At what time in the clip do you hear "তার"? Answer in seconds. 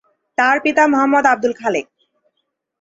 0.37-0.57